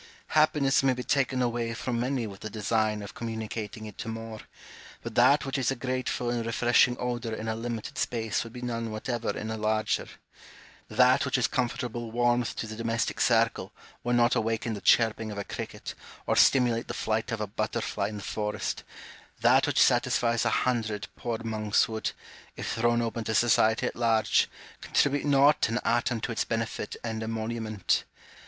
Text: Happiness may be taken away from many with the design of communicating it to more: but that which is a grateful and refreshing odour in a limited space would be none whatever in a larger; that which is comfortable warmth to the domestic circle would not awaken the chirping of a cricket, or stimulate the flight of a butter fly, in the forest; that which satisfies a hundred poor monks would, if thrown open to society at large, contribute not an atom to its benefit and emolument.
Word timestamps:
Happiness 0.29 0.81
may 0.81 0.93
be 0.93 1.03
taken 1.03 1.43
away 1.43 1.75
from 1.75 1.99
many 1.99 2.25
with 2.25 2.39
the 2.39 2.49
design 2.49 3.03
of 3.03 3.13
communicating 3.13 3.85
it 3.85 3.99
to 3.99 4.07
more: 4.07 4.39
but 5.03 5.13
that 5.13 5.45
which 5.45 5.59
is 5.59 5.69
a 5.69 5.75
grateful 5.75 6.31
and 6.31 6.43
refreshing 6.43 6.97
odour 6.99 7.33
in 7.35 7.47
a 7.47 7.53
limited 7.55 7.99
space 7.99 8.43
would 8.43 8.51
be 8.51 8.63
none 8.63 8.89
whatever 8.89 9.29
in 9.37 9.51
a 9.51 9.57
larger; 9.57 10.07
that 10.89 11.23
which 11.23 11.37
is 11.37 11.45
comfortable 11.47 12.09
warmth 12.09 12.55
to 12.55 12.65
the 12.65 12.75
domestic 12.75 13.19
circle 13.21 13.71
would 14.03 14.15
not 14.15 14.33
awaken 14.33 14.73
the 14.73 14.81
chirping 14.81 15.31
of 15.31 15.37
a 15.37 15.43
cricket, 15.43 15.93
or 16.25 16.35
stimulate 16.35 16.87
the 16.87 16.95
flight 16.95 17.31
of 17.31 17.39
a 17.39 17.45
butter 17.45 17.79
fly, 17.79 18.07
in 18.07 18.17
the 18.17 18.23
forest; 18.23 18.83
that 19.41 19.67
which 19.67 19.79
satisfies 19.79 20.45
a 20.45 20.49
hundred 20.65 21.07
poor 21.15 21.37
monks 21.43 21.87
would, 21.87 22.09
if 22.55 22.73
thrown 22.73 23.03
open 23.03 23.23
to 23.23 23.35
society 23.35 23.85
at 23.85 23.95
large, 23.95 24.49
contribute 24.81 25.25
not 25.25 25.69
an 25.69 25.77
atom 25.85 26.19
to 26.19 26.31
its 26.31 26.43
benefit 26.43 26.95
and 27.03 27.21
emolument. 27.21 28.03